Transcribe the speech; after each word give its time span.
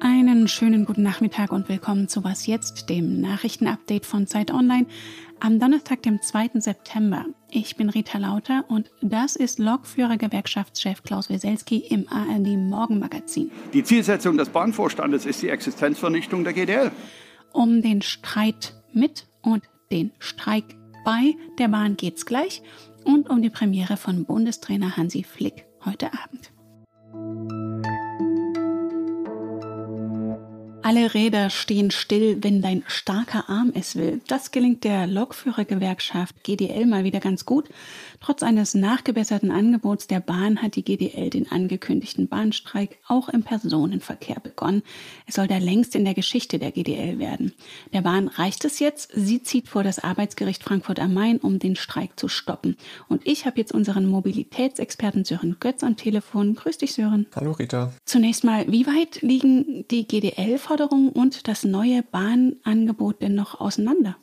Einen 0.00 0.48
schönen 0.48 0.86
guten 0.86 1.02
Nachmittag 1.02 1.52
und 1.52 1.68
willkommen 1.68 2.08
zu 2.08 2.24
Was 2.24 2.46
jetzt, 2.46 2.88
dem 2.88 3.20
Nachrichtenupdate 3.20 4.06
von 4.06 4.26
Zeit 4.26 4.50
Online 4.50 4.86
am 5.40 5.60
Donnerstag, 5.60 6.02
dem 6.04 6.22
2. 6.22 6.52
September. 6.54 7.26
Ich 7.50 7.76
bin 7.76 7.90
Rita 7.90 8.16
Lauter 8.16 8.64
und 8.68 8.90
das 9.02 9.36
ist 9.36 9.58
Lokführer-Gewerkschaftschef 9.58 11.02
Klaus 11.02 11.28
Weselski 11.28 11.76
im 11.76 12.08
ARD 12.08 12.56
Morgenmagazin. 12.56 13.50
Die 13.74 13.84
Zielsetzung 13.84 14.38
des 14.38 14.48
Bahnvorstandes 14.48 15.26
ist 15.26 15.42
die 15.42 15.50
Existenzvernichtung 15.50 16.44
der 16.44 16.54
GDL. 16.54 16.90
Um 17.52 17.82
den 17.82 18.00
Streit 18.00 18.82
mit 18.94 19.26
und 19.42 19.64
den 19.90 20.12
Streik 20.18 20.64
bei 21.04 21.34
der 21.58 21.68
Bahn 21.68 21.98
geht's 21.98 22.24
gleich 22.24 22.62
und 23.04 23.28
um 23.30 23.42
die 23.42 23.50
Premiere 23.50 23.96
von 23.96 24.24
Bundestrainer 24.24 24.96
Hansi 24.96 25.24
Flick 25.24 25.66
heute 25.84 26.10
Abend. 26.12 26.52
Alle 30.94 31.14
Räder 31.14 31.48
stehen 31.48 31.90
still, 31.90 32.36
wenn 32.42 32.60
dein 32.60 32.84
starker 32.86 33.48
Arm 33.48 33.72
es 33.74 33.96
will. 33.96 34.20
Das 34.28 34.50
gelingt 34.50 34.84
der 34.84 35.06
Lokführergewerkschaft 35.06 36.44
GDL 36.44 36.84
mal 36.84 37.02
wieder 37.02 37.18
ganz 37.18 37.46
gut. 37.46 37.70
Trotz 38.20 38.42
eines 38.42 38.74
nachgebesserten 38.74 39.50
Angebots 39.50 40.06
der 40.06 40.20
Bahn 40.20 40.60
hat 40.60 40.76
die 40.76 40.84
GDL 40.84 41.30
den 41.30 41.50
angekündigten 41.50 42.28
Bahnstreik 42.28 42.98
auch 43.08 43.30
im 43.30 43.42
Personenverkehr 43.42 44.38
begonnen. 44.40 44.82
Es 45.26 45.36
soll 45.36 45.46
da 45.46 45.56
längst 45.56 45.94
in 45.94 46.04
der 46.04 46.12
Geschichte 46.12 46.58
der 46.58 46.72
GDL 46.72 47.18
werden. 47.18 47.54
Der 47.94 48.02
Bahn 48.02 48.28
reicht 48.28 48.66
es 48.66 48.78
jetzt. 48.78 49.12
Sie 49.14 49.42
zieht 49.42 49.68
vor 49.68 49.84
das 49.84 49.98
Arbeitsgericht 49.98 50.62
Frankfurt 50.62 51.00
am 51.00 51.14
Main, 51.14 51.38
um 51.38 51.58
den 51.58 51.74
Streik 51.74 52.20
zu 52.20 52.28
stoppen. 52.28 52.76
Und 53.08 53.26
ich 53.26 53.46
habe 53.46 53.58
jetzt 53.58 53.72
unseren 53.72 54.04
Mobilitätsexperten 54.04 55.24
Sören 55.24 55.56
Götz 55.58 55.82
am 55.82 55.96
Telefon. 55.96 56.54
Grüß 56.54 56.76
dich, 56.76 56.92
Sören. 56.92 57.24
Hallo, 57.34 57.52
Rita. 57.52 57.94
Zunächst 58.04 58.44
mal, 58.44 58.70
wie 58.70 58.86
weit 58.86 59.22
liegen 59.22 59.86
die 59.90 60.06
GDL 60.06 60.58
vor 60.58 60.76
Anforderungen 60.82 61.10
und 61.10 61.48
das 61.48 61.64
neue 61.64 62.02
Bahnangebot 62.02 63.22
denn 63.22 63.34
noch 63.34 63.60
auseinander? 63.60 64.16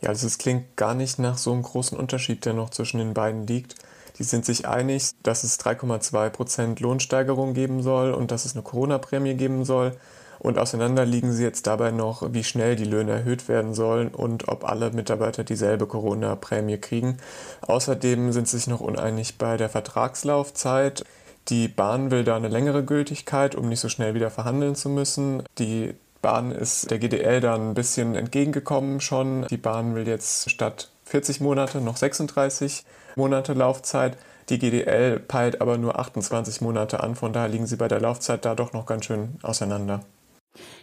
Ja, 0.00 0.10
also 0.10 0.26
es 0.26 0.38
klingt 0.38 0.76
gar 0.76 0.94
nicht 0.94 1.18
nach 1.18 1.38
so 1.38 1.52
einem 1.52 1.62
großen 1.62 1.98
Unterschied, 1.98 2.44
der 2.44 2.52
noch 2.52 2.70
zwischen 2.70 2.98
den 2.98 3.14
beiden 3.14 3.46
liegt. 3.46 3.76
Die 4.18 4.24
sind 4.24 4.44
sich 4.44 4.68
einig, 4.68 5.10
dass 5.22 5.42
es 5.42 5.58
3,2 5.58 6.30
Prozent 6.30 6.80
Lohnsteigerung 6.80 7.54
geben 7.54 7.82
soll 7.82 8.12
und 8.12 8.30
dass 8.30 8.44
es 8.44 8.54
eine 8.54 8.62
Corona-Prämie 8.62 9.34
geben 9.34 9.64
soll. 9.64 9.96
Und 10.38 10.58
auseinander 10.58 11.06
liegen 11.06 11.32
sie 11.32 11.42
jetzt 11.42 11.66
dabei 11.66 11.90
noch, 11.90 12.32
wie 12.32 12.44
schnell 12.44 12.76
die 12.76 12.84
Löhne 12.84 13.12
erhöht 13.12 13.48
werden 13.48 13.72
sollen 13.72 14.08
und 14.08 14.48
ob 14.48 14.68
alle 14.68 14.90
Mitarbeiter 14.90 15.42
dieselbe 15.42 15.86
Corona-Prämie 15.86 16.78
kriegen. 16.78 17.16
Außerdem 17.62 18.30
sind 18.32 18.46
sie 18.46 18.58
sich 18.58 18.66
noch 18.66 18.80
uneinig 18.80 19.38
bei 19.38 19.56
der 19.56 19.68
Vertragslaufzeit. 19.68 21.04
Die 21.48 21.68
Bahn 21.68 22.10
will 22.10 22.24
da 22.24 22.36
eine 22.36 22.48
längere 22.48 22.84
Gültigkeit, 22.84 23.54
um 23.54 23.68
nicht 23.68 23.80
so 23.80 23.88
schnell 23.88 24.14
wieder 24.14 24.30
verhandeln 24.30 24.74
zu 24.74 24.88
müssen. 24.88 25.42
Die 25.58 25.94
Bahn 26.22 26.52
ist 26.52 26.90
der 26.90 26.98
GDL 26.98 27.40
da 27.40 27.54
ein 27.54 27.74
bisschen 27.74 28.14
entgegengekommen 28.14 29.00
schon. 29.00 29.46
Die 29.48 29.58
Bahn 29.58 29.94
will 29.94 30.08
jetzt 30.08 30.50
statt 30.50 30.88
40 31.04 31.40
Monate 31.40 31.82
noch 31.82 31.98
36 31.98 32.84
Monate 33.16 33.52
Laufzeit. 33.52 34.16
Die 34.48 34.58
GDL 34.58 35.20
peilt 35.20 35.60
aber 35.60 35.76
nur 35.78 35.98
28 35.98 36.60
Monate 36.62 37.02
an, 37.02 37.14
von 37.14 37.32
daher 37.32 37.48
liegen 37.48 37.66
sie 37.66 37.76
bei 37.76 37.88
der 37.88 38.00
Laufzeit 38.00 38.44
da 38.44 38.54
doch 38.54 38.72
noch 38.72 38.86
ganz 38.86 39.04
schön 39.04 39.36
auseinander. 39.42 40.04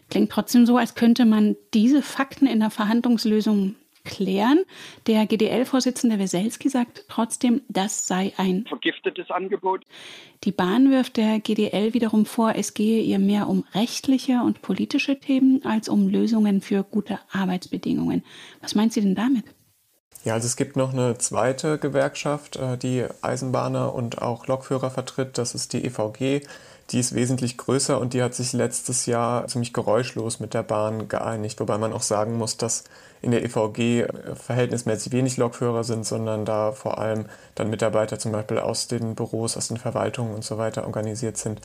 Klingt 0.09 0.31
trotzdem 0.31 0.65
so, 0.65 0.77
als 0.77 0.95
könnte 0.95 1.25
man 1.25 1.55
diese 1.73 2.01
Fakten 2.01 2.45
in 2.45 2.59
der 2.59 2.69
Verhandlungslösung 2.69 3.75
klären. 4.11 4.63
Der 5.07 5.25
GDL-Vorsitzende 5.25 6.19
Weselski 6.19 6.69
sagt 6.69 7.05
trotzdem, 7.07 7.61
das 7.69 8.05
sei 8.05 8.33
ein 8.37 8.65
vergiftetes 8.67 9.31
Angebot. 9.31 9.85
Die 10.43 10.51
Bahn 10.51 10.91
wirft 10.91 11.17
der 11.17 11.39
GDL 11.39 11.95
wiederum 11.95 12.27
vor, 12.27 12.53
es 12.55 12.75
gehe 12.75 13.01
ihr 13.01 13.17
mehr 13.17 13.47
um 13.47 13.65
rechtliche 13.73 14.41
und 14.43 14.61
politische 14.61 15.19
Themen 15.19 15.65
als 15.65 15.89
um 15.89 16.07
Lösungen 16.07 16.61
für 16.61 16.83
gute 16.83 17.19
Arbeitsbedingungen. 17.31 18.23
Was 18.61 18.75
meint 18.75 18.93
sie 18.93 19.01
denn 19.01 19.15
damit? 19.15 19.45
Ja, 20.23 20.33
also 20.35 20.45
es 20.45 20.55
gibt 20.55 20.75
noch 20.75 20.93
eine 20.93 21.17
zweite 21.17 21.79
Gewerkschaft, 21.79 22.55
äh, 22.55 22.77
die 22.77 23.05
Eisenbahner 23.23 23.95
und 23.95 24.21
auch 24.21 24.45
Lokführer 24.45 24.91
vertritt. 24.91 25.39
Das 25.39 25.55
ist 25.55 25.73
die 25.73 25.83
EVG. 25.83 26.45
Die 26.89 26.99
ist 26.99 27.15
wesentlich 27.15 27.57
größer 27.57 27.99
und 27.99 28.13
die 28.13 28.21
hat 28.21 28.33
sich 28.33 28.51
letztes 28.51 29.05
Jahr 29.05 29.47
ziemlich 29.47 29.71
geräuschlos 29.71 30.39
mit 30.39 30.53
der 30.53 30.63
Bahn 30.63 31.07
geeinigt. 31.07 31.59
Wobei 31.59 31.77
man 31.77 31.93
auch 31.93 32.01
sagen 32.01 32.37
muss, 32.37 32.57
dass 32.57 32.83
in 33.21 33.31
der 33.31 33.45
EVG 33.45 34.07
verhältnismäßig 34.35 35.11
wenig 35.13 35.37
Lokführer 35.37 35.83
sind, 35.83 36.05
sondern 36.05 36.43
da 36.43 36.71
vor 36.71 36.97
allem 36.97 37.25
dann 37.55 37.69
Mitarbeiter 37.69 38.19
zum 38.19 38.31
Beispiel 38.31 38.57
aus 38.57 38.87
den 38.87 39.15
Büros, 39.15 39.55
aus 39.55 39.69
den 39.69 39.77
Verwaltungen 39.77 40.33
und 40.33 40.43
so 40.43 40.57
weiter 40.57 40.85
organisiert 40.85 41.37
sind. 41.37 41.61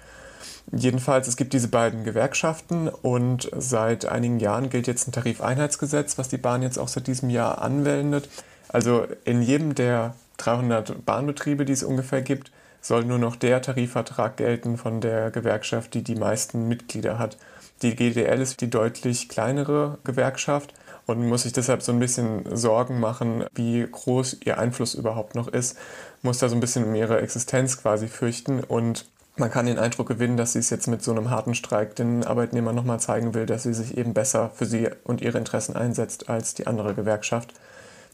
Jedenfalls, 0.71 1.29
es 1.29 1.37
gibt 1.37 1.53
diese 1.53 1.69
beiden 1.69 2.05
Gewerkschaften 2.05 2.89
und 2.89 3.51
seit 3.57 4.05
einigen 4.07 4.39
Jahren 4.39 4.69
gilt 4.69 4.87
jetzt 4.87 5.09
ein 5.09 5.13
Tarifeinheitsgesetz, 5.13 6.19
was 6.19 6.29
die 6.29 6.39
Bahn 6.39 6.63
jetzt 6.63 6.79
auch 6.79 6.89
seit 6.89 7.07
diesem 7.07 7.31
Jahr 7.31 7.63
anwendet. 7.63 8.29
Also 8.69 9.07
in 9.25 9.43
jedem 9.43 9.75
der 9.75 10.15
300 10.39 11.05
Bahnbetriebe, 11.07 11.65
die 11.65 11.73
es 11.73 11.83
ungefähr 11.83 12.21
gibt, 12.21 12.51
soll 12.87 13.05
nur 13.05 13.19
noch 13.19 13.35
der 13.35 13.61
Tarifvertrag 13.63 14.37
gelten 14.37 14.77
von 14.77 15.01
der 15.01 15.33
Gewerkschaft, 15.33 15.95
die 15.95 16.03
die 16.03 16.15
meisten 16.15 16.69
Mitglieder 16.69 17.19
hat. 17.19 17.37
Die 17.83 17.97
GDL 17.97 18.41
ist 18.41 18.61
die 18.61 18.71
deutlich 18.71 19.29
kleinere 19.29 19.99
Gewerkschaft 20.05 20.73
und 21.07 21.27
muss 21.27 21.43
sich 21.43 21.53
deshalb 21.53 21.83
so 21.83 21.91
ein 21.91 21.99
bisschen 21.99 22.45
Sorgen 22.57 23.01
machen, 23.01 23.45
wie 23.55 23.87
groß 23.91 24.39
ihr 24.45 24.59
Einfluss 24.59 24.95
überhaupt 24.95 25.35
noch 25.35 25.49
ist, 25.49 25.77
muss 26.23 26.39
da 26.39 26.49
so 26.49 26.55
ein 26.55 26.61
bisschen 26.61 26.85
um 26.85 26.95
ihre 26.95 27.21
Existenz 27.21 27.77
quasi 27.81 28.07
fürchten 28.07 28.63
und 28.63 29.05
man 29.37 29.51
kann 29.51 29.67
den 29.67 29.79
Eindruck 29.79 30.09
gewinnen, 30.09 30.39
dass 30.39 30.55
sie 30.55 30.61
es 30.61 30.71
jetzt 30.71 30.87
mit 30.87 31.03
so 31.03 31.11
einem 31.11 31.29
harten 31.29 31.55
Streik 31.55 31.95
den 31.97 32.25
Arbeitnehmern 32.25 32.75
nochmal 32.75 33.01
zeigen 33.01 33.35
will, 33.35 33.45
dass 33.45 33.65
sie 33.65 33.75
sich 33.75 33.99
eben 33.99 34.15
besser 34.15 34.51
für 34.55 34.65
sie 34.65 34.89
und 35.05 35.21
ihre 35.21 35.37
Interessen 35.37 35.77
einsetzt 35.77 36.31
als 36.31 36.55
die 36.55 36.67
andere 36.67 36.95
Gewerkschaft. 36.95 37.53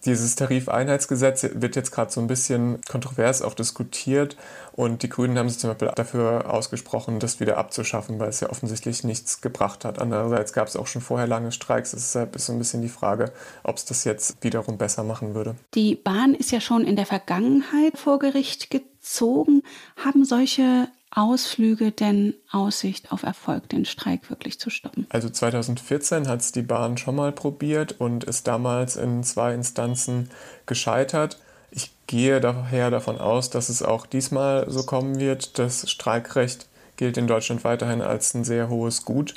Dieses 0.05 0.35
Tarifeinheitsgesetz 0.35 1.47
wird 1.55 1.77
jetzt 1.77 1.93
gerade 1.93 2.11
so 2.11 2.21
ein 2.21 2.27
bisschen 2.27 2.81
kontrovers 2.91 3.41
auch 3.41 3.55
diskutiert 3.55 4.37
und 4.73 5.03
die 5.05 5.09
Grünen 5.09 5.39
haben 5.39 5.49
sich 5.49 5.61
zum 5.61 5.71
Beispiel 5.71 5.93
dafür 5.95 6.53
ausgesprochen, 6.53 7.21
das 7.21 7.39
wieder 7.39 7.57
abzuschaffen, 7.57 8.19
weil 8.19 8.29
es 8.29 8.41
ja 8.41 8.51
offensichtlich 8.51 9.05
nichts 9.05 9.41
gebracht 9.41 9.85
hat. 9.85 10.01
Andererseits 10.01 10.53
gab 10.53 10.67
es 10.67 10.77
auch 10.77 10.89
schon 10.89 11.03
vorher 11.03 11.29
lange 11.29 11.53
Streiks. 11.53 11.93
Deshalb 11.93 12.35
ist 12.35 12.47
so 12.47 12.53
ein 12.53 12.59
bisschen 12.59 12.83
die 12.83 12.89
Frage, 12.89 13.33
ob 13.63 13.77
es 13.77 13.85
das 13.85 14.05
jetzt 14.05 14.43
wiederum 14.43 14.77
besser 14.77 15.05
machen 15.05 15.35
würde. 15.35 15.55
Die 15.75 15.95
Bahn 15.95 16.35
ist 16.35 16.51
ja 16.51 16.61
schon 16.61 16.85
in 16.85 16.97
der 16.97 17.07
Vergangenheit 17.07 17.97
vor 17.97 18.19
Gericht 18.19 18.71
gezogen. 18.71 19.63
Haben 19.97 20.25
solche 20.25 20.89
Ausflüge 21.15 21.93
denn 21.93 22.35
Aussicht 22.51 23.13
auf 23.13 23.23
Erfolg, 23.23 23.69
den 23.69 23.85
Streik 23.85 24.31
wirklich 24.31 24.59
zu 24.59 24.71
stoppen? 24.71 25.07
Also 25.11 25.29
2014 25.29 26.27
hat 26.27 26.41
es 26.41 26.53
die 26.53 26.63
Bahn 26.63 26.97
schon 26.97 27.17
mal 27.17 27.33
probiert 27.33 28.01
und 28.01 28.25
ist 28.25 28.47
damals 28.47 28.97
in 28.97 29.23
zwei 29.23 29.53
Instanzen 29.53 30.31
gescheitert. 30.65 31.39
Ich 31.71 31.91
gehe 32.07 32.41
daher 32.41 32.91
davon 32.91 33.19
aus, 33.19 33.51
dass 33.51 33.69
es 33.69 33.83
auch 33.83 34.07
diesmal 34.07 34.71
so 34.71 34.85
kommen 34.85 35.21
wird. 35.21 35.59
Das 35.59 35.91
Streikrecht 35.91 36.67
gilt 36.97 37.19
in 37.19 37.27
Deutschland 37.27 37.63
weiterhin 37.65 38.01
als 38.01 38.33
ein 38.35 38.45
sehr 38.45 38.71
hohes 38.71 39.05
Gut. 39.05 39.35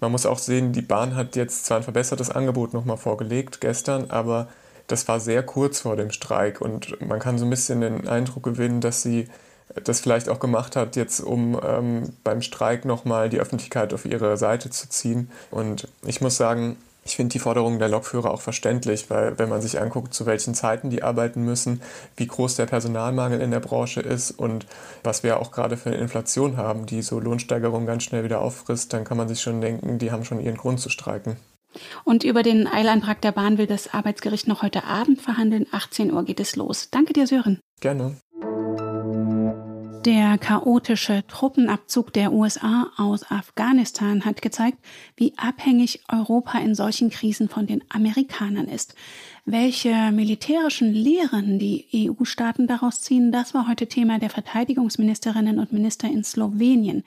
Man 0.00 0.12
muss 0.12 0.26
auch 0.26 0.38
sehen, 0.38 0.72
die 0.72 0.82
Bahn 0.82 1.16
hat 1.16 1.34
jetzt 1.34 1.64
zwar 1.64 1.78
ein 1.78 1.82
verbessertes 1.82 2.30
Angebot 2.30 2.72
nochmal 2.72 2.98
vorgelegt 2.98 3.60
gestern, 3.60 4.10
aber 4.10 4.48
das 4.86 5.08
war 5.08 5.18
sehr 5.18 5.42
kurz 5.42 5.80
vor 5.80 5.96
dem 5.96 6.10
Streik 6.12 6.60
und 6.60 7.00
man 7.00 7.18
kann 7.18 7.38
so 7.38 7.46
ein 7.46 7.50
bisschen 7.50 7.80
den 7.80 8.06
Eindruck 8.06 8.44
gewinnen, 8.44 8.80
dass 8.80 9.02
sie 9.02 9.28
das 9.84 10.00
vielleicht 10.00 10.28
auch 10.28 10.40
gemacht 10.40 10.76
hat, 10.76 10.96
jetzt 10.96 11.20
um 11.20 11.60
ähm, 11.62 12.12
beim 12.24 12.42
Streik 12.42 12.84
nochmal 12.84 13.28
die 13.28 13.40
Öffentlichkeit 13.40 13.92
auf 13.92 14.04
ihre 14.04 14.36
Seite 14.36 14.70
zu 14.70 14.88
ziehen. 14.88 15.30
Und 15.50 15.88
ich 16.04 16.20
muss 16.20 16.36
sagen, 16.36 16.76
ich 17.04 17.16
finde 17.16 17.32
die 17.32 17.38
Forderungen 17.38 17.78
der 17.78 17.88
Lokführer 17.88 18.32
auch 18.32 18.40
verständlich, 18.40 19.10
weil 19.10 19.38
wenn 19.38 19.48
man 19.48 19.62
sich 19.62 19.80
anguckt, 19.80 20.12
zu 20.12 20.26
welchen 20.26 20.54
Zeiten 20.54 20.90
die 20.90 21.02
arbeiten 21.02 21.44
müssen, 21.44 21.80
wie 22.16 22.26
groß 22.26 22.56
der 22.56 22.66
Personalmangel 22.66 23.40
in 23.40 23.52
der 23.52 23.60
Branche 23.60 24.00
ist 24.00 24.32
und 24.32 24.66
was 25.04 25.22
wir 25.22 25.38
auch 25.38 25.52
gerade 25.52 25.76
für 25.76 25.90
eine 25.90 25.98
Inflation 25.98 26.56
haben, 26.56 26.86
die 26.86 27.02
so 27.02 27.20
Lohnsteigerungen 27.20 27.86
ganz 27.86 28.02
schnell 28.02 28.24
wieder 28.24 28.40
auffrisst, 28.40 28.92
dann 28.92 29.04
kann 29.04 29.16
man 29.16 29.28
sich 29.28 29.40
schon 29.40 29.60
denken, 29.60 29.98
die 29.98 30.10
haben 30.10 30.24
schon 30.24 30.40
ihren 30.40 30.56
Grund 30.56 30.80
zu 30.80 30.88
streiken. 30.88 31.36
Und 32.04 32.24
über 32.24 32.42
den 32.42 32.66
Eilantrag 32.66 33.20
der 33.20 33.32
Bahn 33.32 33.58
will 33.58 33.66
das 33.66 33.92
Arbeitsgericht 33.92 34.48
noch 34.48 34.62
heute 34.62 34.84
Abend 34.84 35.20
verhandeln. 35.20 35.66
18 35.70 36.12
Uhr 36.12 36.24
geht 36.24 36.40
es 36.40 36.56
los. 36.56 36.88
Danke 36.90 37.12
dir, 37.12 37.26
Sören. 37.26 37.60
Gerne. 37.80 38.16
Der 40.06 40.38
chaotische 40.38 41.24
Truppenabzug 41.26 42.12
der 42.12 42.32
USA 42.32 42.92
aus 42.96 43.28
Afghanistan 43.28 44.24
hat 44.24 44.40
gezeigt, 44.40 44.78
wie 45.16 45.32
abhängig 45.36 46.04
Europa 46.08 46.60
in 46.60 46.76
solchen 46.76 47.10
Krisen 47.10 47.48
von 47.48 47.66
den 47.66 47.82
Amerikanern 47.88 48.68
ist. 48.68 48.94
Welche 49.46 50.12
militärischen 50.12 50.92
Lehren 50.92 51.58
die 51.58 51.86
EU-Staaten 51.92 52.68
daraus 52.68 53.00
ziehen, 53.00 53.32
das 53.32 53.52
war 53.52 53.66
heute 53.66 53.88
Thema 53.88 54.20
der 54.20 54.30
Verteidigungsministerinnen 54.30 55.58
und 55.58 55.72
Minister 55.72 56.06
in 56.08 56.22
Slowenien. 56.22 57.02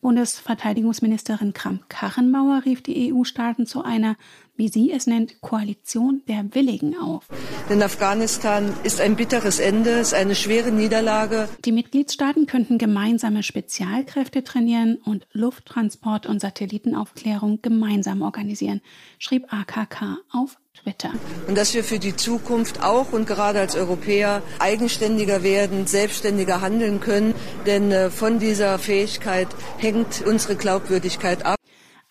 Bundesverteidigungsministerin 0.00 1.54
Kramp-Karrenbauer 1.54 2.62
rief 2.64 2.82
die 2.82 3.12
EU-Staaten 3.12 3.66
zu 3.66 3.82
einer, 3.82 4.14
wie 4.56 4.68
sie 4.68 4.92
es 4.92 5.06
nennt, 5.06 5.40
Koalition 5.40 6.22
der 6.28 6.54
Willigen 6.54 6.96
auf. 6.96 7.26
Denn 7.68 7.82
Afghanistan 7.82 8.72
ist 8.84 9.00
ein 9.00 9.16
bitteres 9.16 9.58
Ende, 9.58 9.90
ist 9.90 10.14
eine 10.14 10.34
schwere 10.34 10.70
Niederlage. 10.70 11.48
Die 11.64 11.72
Mitgliedstaaten 11.72 12.46
könnten 12.46 12.78
gemeinsame 12.78 13.42
Spezialkräfte 13.42 14.44
trainieren 14.44 14.98
und 15.04 15.26
Lufttransport 15.32 16.26
und 16.26 16.40
Satellitenaufklärung 16.40 17.60
gemeinsam 17.62 18.22
organisieren, 18.22 18.80
schrieb 19.18 19.52
AKK 19.52 20.18
auf 20.30 20.56
Twitter. 20.82 21.12
Und 21.46 21.56
dass 21.56 21.74
wir 21.74 21.84
für 21.84 21.98
die 21.98 22.16
Zukunft 22.16 22.82
auch 22.82 23.12
und 23.12 23.26
gerade 23.26 23.60
als 23.60 23.76
Europäer 23.76 24.42
eigenständiger 24.58 25.42
werden, 25.42 25.86
selbstständiger 25.86 26.60
handeln 26.60 27.00
können, 27.00 27.34
denn 27.66 27.92
äh, 27.92 28.10
von 28.10 28.38
dieser 28.38 28.78
Fähigkeit 28.78 29.48
hängt 29.78 30.22
unsere 30.26 30.56
Glaubwürdigkeit 30.56 31.46
ab. 31.46 31.56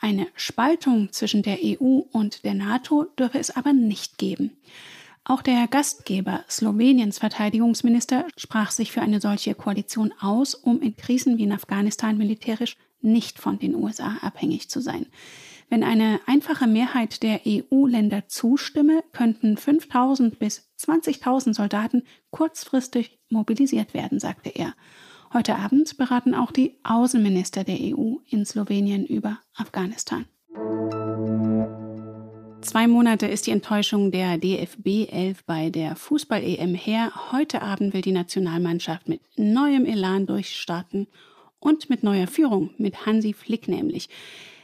Eine 0.04 0.28
Spaltung 0.36 1.14
zwischen 1.14 1.44
der 1.44 1.60
EU 1.64 2.02
und 2.12 2.44
der 2.44 2.56
NATO 2.56 3.06
dürfe 3.18 3.40
es 3.40 3.52
aber 3.52 3.72
nicht 3.72 4.18
geben. 4.18 4.52
Auch 5.24 5.42
der 5.42 5.66
Gastgeber 5.70 6.44
Sloweniens 6.50 7.20
Verteidigungsminister 7.20 8.28
sprach 8.36 8.72
sich 8.72 8.92
für 8.92 9.02
eine 9.02 9.22
solche 9.22 9.56
Koalition 9.56 10.14
aus, 10.20 10.56
um 10.56 10.82
in 10.82 10.98
Krisen 10.98 11.38
wie 11.38 11.44
in 11.44 11.54
Afghanistan 11.54 12.18
militärisch 12.18 12.76
nicht 13.00 13.40
von 13.40 13.60
den 13.60 13.76
USA 13.76 14.18
abhängig 14.22 14.70
zu 14.70 14.82
sein. 14.82 15.06
Wenn 15.70 15.86
eine 15.86 16.20
einfache 16.26 16.68
Mehrheit 16.68 17.24
der 17.24 17.40
EU-Länder 17.48 18.28
zustimme, 18.28 19.06
könnten 19.14 19.56
5000 19.56 20.38
bis 20.38 20.68
20.000 20.82 21.54
Soldaten 21.54 22.04
kurzfristig 22.30 23.20
mobilisiert 23.30 23.94
werden, 23.94 24.20
sagte 24.20 24.50
er. 24.50 24.76
Heute 25.34 25.56
Abend 25.56 25.98
beraten 25.98 26.36
auch 26.36 26.52
die 26.52 26.76
Außenminister 26.84 27.64
der 27.64 27.80
EU 27.82 28.18
in 28.30 28.46
Slowenien 28.46 29.04
über 29.04 29.40
Afghanistan. 29.56 30.26
Zwei 32.62 32.88
Monate 32.88 33.26
ist 33.26 33.48
die 33.48 33.52
Enttäuschung 33.52 34.12
der 34.12 34.38
DFB 34.38 35.12
11 35.12 35.44
bei 35.46 35.72
der 35.72 35.96
Fußball-EM 35.96 36.76
her. 36.76 37.32
Heute 37.32 37.64
Abend 37.64 37.96
will 37.96 38.02
die 38.02 38.12
Nationalmannschaft 38.12 39.10
mit 39.10 39.22
neuem 39.36 39.86
Elan 39.86 40.28
durchstarten 40.28 41.08
und 41.60 41.90
mit 41.90 42.04
neuer 42.04 42.28
Führung, 42.28 42.70
mit 42.78 43.08
Hansi 43.08 43.34
Flick 43.34 43.68
nämlich. 43.68 44.10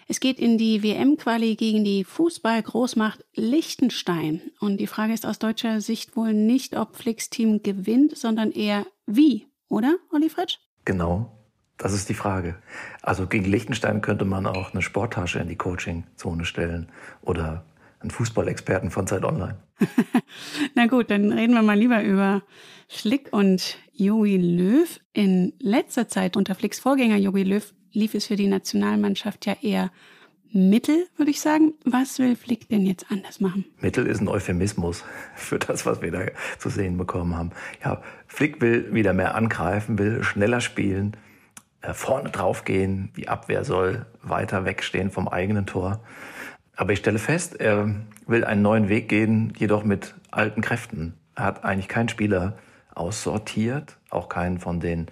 Es 0.08 0.20
geht 0.20 0.40
in 0.40 0.60
die 0.60 0.84
WM-Quali 0.84 1.56
gegen 1.56 1.84
die 1.84 2.04
Fußball-Großmacht 2.04 3.26
Liechtenstein. 3.34 4.42
Und 4.60 4.78
die 4.78 4.88
Frage 4.88 5.14
ist 5.14 5.26
aus 5.26 5.40
deutscher 5.40 5.82
Sicht 5.82 6.16
wohl 6.16 6.34
nicht, 6.34 6.78
ob 6.78 6.96
Flicks 6.96 7.32
Team 7.32 7.64
gewinnt, 7.64 8.16
sondern 8.16 8.52
eher 8.52 8.86
wie, 9.08 9.48
oder, 9.70 9.98
Olli 10.12 10.30
Fritsch? 10.30 10.58
Genau, 10.86 11.32
das 11.78 11.94
ist 11.94 12.10
die 12.10 12.14
Frage. 12.14 12.56
Also 13.02 13.28
gegen 13.28 13.46
Liechtenstein 13.46 14.02
könnte 14.02 14.26
man 14.26 14.46
auch 14.46 14.74
eine 14.74 14.82
Sporttasche 14.82 15.40
in 15.40 15.48
die 15.48 15.56
Coaching-Zone 15.56 16.44
stellen 16.46 16.92
oder 17.22 17.64
einen 18.00 18.12
Fußballexperten 18.12 18.92
von 18.92 19.08
Zeit 19.08 19.24
Online. 19.24 19.58
Na 20.76 20.88
gut, 20.88 21.10
dann 21.10 21.32
reden 21.32 21.54
wir 21.54 21.62
mal 21.62 21.78
lieber 21.78 22.04
über 22.04 22.44
Flick 22.88 23.30
und 23.32 23.78
Jogi 23.94 24.38
Löw. 24.38 25.00
In 25.14 25.54
letzter 25.60 26.08
Zeit 26.08 26.36
unter 26.36 26.56
Flicks 26.56 26.80
Vorgänger 26.80 27.18
Jogi 27.18 27.44
Löw 27.44 27.74
lief 27.92 28.14
es 28.14 28.28
für 28.28 28.36
die 28.36 28.48
Nationalmannschaft 28.48 29.46
ja 29.46 29.56
eher 29.62 29.92
Mittel, 30.52 31.08
würde 31.16 31.32
ich 31.32 31.42
sagen. 31.42 31.74
Was 31.86 32.18
will 32.18 32.36
Flick 32.36 32.70
denn 32.70 32.86
jetzt 32.86 33.12
anders 33.12 33.40
machen? 33.40 33.66
Mittel 33.82 34.08
ist 34.08 34.20
ein 34.20 34.28
Euphemismus 34.28 35.04
für 35.36 35.60
das, 35.60 35.86
was 35.86 36.02
wir 36.02 36.12
da 36.12 36.22
zu 36.58 36.70
sehen 36.70 36.98
bekommen 36.98 37.36
haben. 37.36 37.52
Ja, 37.84 38.02
Flick 38.28 38.60
will 38.62 38.94
wieder 38.94 39.14
mehr 39.14 39.36
angreifen, 39.36 40.00
will 40.00 40.24
schneller 40.24 40.62
spielen, 40.62 41.16
äh, 41.82 41.94
vorne 41.94 42.30
drauf 42.30 42.66
gehen. 42.66 43.12
Die 43.16 43.30
Abwehr 43.30 43.64
soll 43.64 44.08
weiter 44.24 44.66
wegstehen 44.66 45.12
vom 45.12 45.28
eigenen 45.28 45.68
Tor. 45.68 46.04
Aber 46.76 46.94
ich 46.94 47.00
stelle 47.00 47.20
fest, 47.20 47.60
er 47.60 47.94
will 48.26 48.44
einen 48.44 48.62
neuen 48.62 48.90
Weg 48.90 49.10
gehen, 49.10 49.54
jedoch 49.58 49.84
mit 49.84 50.16
alten 50.32 50.62
Kräften. 50.62 51.14
Er 51.36 51.44
hat 51.44 51.64
eigentlich 51.64 51.90
keinen 51.90 52.10
Spieler 52.10 52.58
aussortiert, 52.96 53.98
auch 54.10 54.30
keinen 54.30 54.60
von 54.60 54.80
den 54.80 55.08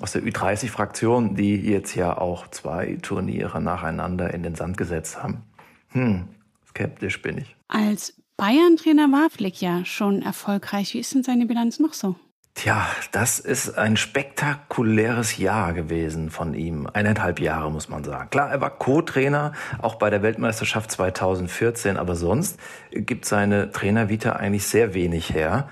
aus 0.00 0.12
der 0.12 0.22
Ü30-Fraktion, 0.22 1.34
die 1.34 1.56
jetzt 1.56 1.94
ja 1.94 2.16
auch 2.16 2.48
zwei 2.48 2.98
Turniere 3.00 3.60
nacheinander 3.60 4.32
in 4.34 4.42
den 4.42 4.54
Sand 4.54 4.76
gesetzt 4.76 5.22
haben. 5.22 5.42
Hm, 5.90 6.28
skeptisch 6.68 7.22
bin 7.22 7.38
ich. 7.38 7.56
Als 7.68 8.14
Bayern-Trainer 8.36 9.12
war 9.12 9.30
Flick 9.30 9.60
ja 9.60 9.84
schon 9.84 10.22
erfolgreich. 10.22 10.94
Wie 10.94 10.98
ist 11.00 11.14
denn 11.14 11.22
seine 11.22 11.46
Bilanz 11.46 11.78
noch 11.78 11.92
so? 11.92 12.16
Tja, 12.54 12.86
das 13.10 13.40
ist 13.40 13.76
ein 13.76 13.96
spektakuläres 13.96 15.38
Jahr 15.38 15.72
gewesen 15.72 16.30
von 16.30 16.54
ihm. 16.54 16.88
Eineinhalb 16.92 17.40
Jahre, 17.40 17.70
muss 17.70 17.88
man 17.88 18.04
sagen. 18.04 18.30
Klar, 18.30 18.50
er 18.50 18.60
war 18.60 18.70
Co-Trainer, 18.70 19.52
auch 19.82 19.96
bei 19.96 20.08
der 20.08 20.22
Weltmeisterschaft 20.22 20.90
2014, 20.92 21.96
aber 21.96 22.14
sonst 22.14 22.60
gibt 22.92 23.24
seine 23.24 23.72
Trainervita 23.72 24.34
eigentlich 24.34 24.66
sehr 24.68 24.94
wenig 24.94 25.30
her. 25.34 25.68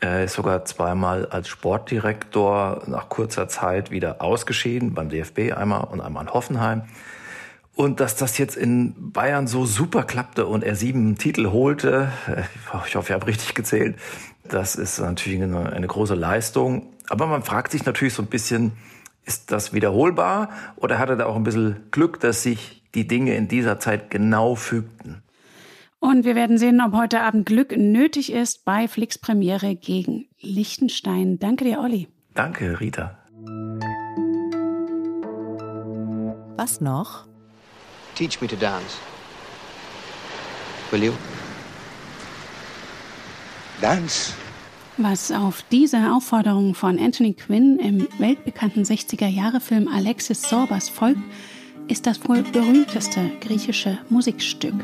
Er 0.00 0.24
ist 0.24 0.34
sogar 0.34 0.64
zweimal 0.64 1.26
als 1.26 1.48
Sportdirektor 1.48 2.82
nach 2.86 3.10
kurzer 3.10 3.48
Zeit 3.48 3.90
wieder 3.90 4.22
ausgeschieden, 4.22 4.94
beim 4.94 5.10
DFB 5.10 5.52
einmal 5.52 5.84
und 5.84 6.00
einmal 6.00 6.24
in 6.24 6.32
Hoffenheim. 6.32 6.84
Und 7.74 8.00
dass 8.00 8.16
das 8.16 8.38
jetzt 8.38 8.56
in 8.56 9.12
Bayern 9.12 9.46
so 9.46 9.66
super 9.66 10.02
klappte 10.02 10.46
und 10.46 10.64
er 10.64 10.74
sieben 10.74 11.16
Titel 11.16 11.50
holte, 11.50 12.10
äh, 12.26 12.42
ich 12.86 12.94
hoffe, 12.94 13.08
ich 13.08 13.12
habe 13.12 13.26
richtig 13.26 13.54
gezählt, 13.54 13.96
das 14.44 14.74
ist 14.74 14.98
natürlich 14.98 15.42
eine, 15.42 15.70
eine 15.70 15.86
große 15.86 16.14
Leistung. 16.14 16.88
Aber 17.08 17.26
man 17.26 17.42
fragt 17.42 17.72
sich 17.72 17.84
natürlich 17.84 18.14
so 18.14 18.22
ein 18.22 18.28
bisschen, 18.28 18.72
ist 19.24 19.52
das 19.52 19.72
wiederholbar 19.72 20.50
oder 20.76 20.98
hat 20.98 21.10
er 21.10 21.16
da 21.16 21.26
auch 21.26 21.36
ein 21.36 21.44
bisschen 21.44 21.76
Glück, 21.90 22.20
dass 22.20 22.42
sich 22.42 22.82
die 22.94 23.06
Dinge 23.06 23.34
in 23.34 23.48
dieser 23.48 23.78
Zeit 23.78 24.10
genau 24.10 24.54
fügten? 24.54 25.22
Und 26.00 26.24
wir 26.24 26.34
werden 26.34 26.56
sehen, 26.56 26.80
ob 26.80 26.94
heute 26.94 27.20
Abend 27.20 27.44
Glück 27.44 27.76
nötig 27.76 28.32
ist 28.32 28.64
bei 28.64 28.88
Flix 28.88 29.18
Premiere 29.18 29.76
gegen 29.76 30.28
Liechtenstein. 30.40 31.38
Danke 31.38 31.64
dir, 31.64 31.78
Olli. 31.80 32.08
Danke, 32.34 32.80
Rita. 32.80 33.18
Was 36.56 36.80
noch? 36.80 37.26
Teach 38.14 38.40
me 38.40 38.48
to 38.48 38.56
dance. 38.56 38.96
Will 40.90 41.04
you? 41.04 41.12
Dance. 43.82 44.32
Was 44.96 45.30
auf 45.32 45.62
diese 45.70 46.12
Aufforderung 46.12 46.74
von 46.74 46.98
Anthony 46.98 47.34
Quinn 47.34 47.78
im 47.78 48.08
weltbekannten 48.18 48.84
60er-Jahre-Film 48.84 49.88
Alexis 49.88 50.42
Sorbas 50.42 50.88
folgt, 50.88 51.20
ist 51.88 52.06
das 52.06 52.26
wohl 52.28 52.42
berühmteste 52.42 53.30
griechische 53.40 53.98
Musikstück. 54.08 54.74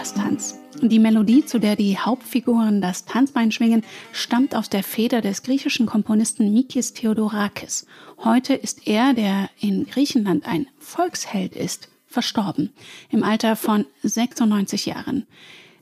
Sorbas-Tanz. 0.00 0.58
Die 0.80 0.98
Melodie, 0.98 1.44
zu 1.44 1.58
der 1.58 1.76
die 1.76 1.98
Hauptfiguren 1.98 2.80
das 2.80 3.04
Tanzbein 3.04 3.52
schwingen, 3.52 3.82
stammt 4.12 4.54
aus 4.54 4.70
der 4.70 4.82
Feder 4.82 5.20
des 5.20 5.42
griechischen 5.42 5.86
Komponisten 5.86 6.52
Mikis 6.52 6.94
Theodorakis. 6.94 7.86
Heute 8.24 8.54
ist 8.54 8.86
er, 8.86 9.12
der 9.12 9.50
in 9.60 9.86
Griechenland 9.86 10.46
ein 10.46 10.66
Volksheld 10.78 11.54
ist, 11.54 11.88
verstorben, 12.06 12.70
im 13.10 13.22
Alter 13.22 13.56
von 13.56 13.84
96 14.02 14.86
Jahren. 14.86 15.26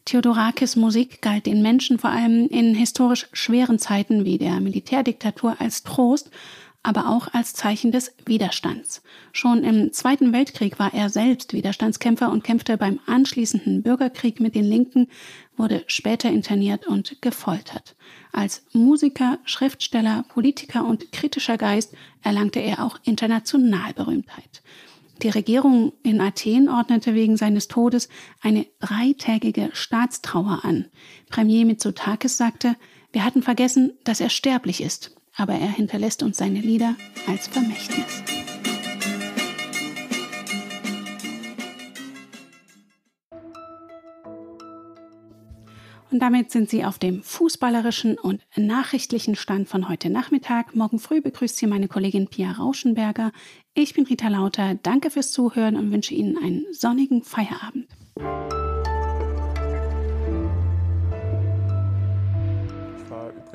Theodorakis 0.04 0.74
Musik 0.74 1.20
galt 1.22 1.46
den 1.46 1.62
Menschen 1.62 1.98
vor 1.98 2.10
allem 2.10 2.48
in 2.48 2.74
historisch 2.74 3.28
schweren 3.32 3.78
Zeiten 3.78 4.24
wie 4.24 4.38
der 4.38 4.58
Militärdiktatur 4.60 5.56
als 5.60 5.82
Trost, 5.84 6.30
aber 6.82 7.08
auch 7.10 7.28
als 7.34 7.54
Zeichen 7.54 7.92
des 7.92 8.14
Widerstands. 8.24 9.02
Schon 9.32 9.64
im 9.64 9.92
Zweiten 9.92 10.32
Weltkrieg 10.32 10.78
war 10.78 10.94
er 10.94 11.10
selbst 11.10 11.52
Widerstandskämpfer 11.52 12.30
und 12.30 12.44
kämpfte 12.44 12.76
beim 12.78 13.00
anschließenden 13.06 13.82
Bürgerkrieg 13.82 14.40
mit 14.40 14.54
den 14.54 14.64
Linken, 14.64 15.08
wurde 15.56 15.82
später 15.86 16.30
interniert 16.30 16.86
und 16.86 17.20
gefoltert. 17.20 17.96
Als 18.32 18.64
Musiker, 18.72 19.38
Schriftsteller, 19.44 20.24
Politiker 20.28 20.84
und 20.84 21.10
kritischer 21.10 21.58
Geist 21.58 21.94
erlangte 22.22 22.60
er 22.60 22.84
auch 22.84 22.98
international 23.02 23.92
Berühmtheit. 23.94 24.62
Die 25.22 25.30
Regierung 25.30 25.92
in 26.04 26.20
Athen 26.20 26.68
ordnete 26.68 27.12
wegen 27.14 27.36
seines 27.36 27.66
Todes 27.66 28.08
eine 28.40 28.66
dreitägige 28.78 29.70
Staatstrauer 29.72 30.60
an. 30.62 30.86
Premier 31.28 31.64
Mitsotakis 31.64 32.36
sagte, 32.36 32.76
wir 33.10 33.24
hatten 33.24 33.42
vergessen, 33.42 33.94
dass 34.04 34.20
er 34.20 34.30
sterblich 34.30 34.80
ist 34.80 35.17
aber 35.38 35.54
er 35.54 35.70
hinterlässt 35.70 36.22
uns 36.22 36.36
seine 36.36 36.60
Lieder 36.60 36.96
als 37.26 37.46
Vermächtnis. 37.46 38.22
Und 46.10 46.20
damit 46.20 46.50
sind 46.50 46.70
Sie 46.70 46.84
auf 46.84 46.98
dem 46.98 47.22
fußballerischen 47.22 48.18
und 48.18 48.40
nachrichtlichen 48.56 49.36
Stand 49.36 49.68
von 49.68 49.88
heute 49.88 50.10
Nachmittag. 50.10 50.74
Morgen 50.74 50.98
früh 50.98 51.20
begrüßt 51.20 51.56
Sie 51.56 51.66
meine 51.66 51.86
Kollegin 51.86 52.28
Pia 52.28 52.52
Rauschenberger. 52.52 53.30
Ich 53.74 53.94
bin 53.94 54.06
Rita 54.06 54.28
Lauter. 54.28 54.74
Danke 54.82 55.10
fürs 55.10 55.30
Zuhören 55.30 55.76
und 55.76 55.92
wünsche 55.92 56.14
Ihnen 56.14 56.38
einen 56.38 56.64
sonnigen 56.72 57.22
Feierabend. 57.22 57.86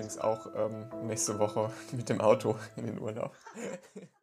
Übrigens 0.04 0.18
auch 0.18 0.48
ähm, 0.56 1.08
nächste 1.08 1.40
Woche 1.40 1.72
mit 1.92 2.10
dem 2.10 2.20
Auto 2.20 2.58
in 2.76 2.86
den 2.86 3.00
Urlaub. 3.00 3.34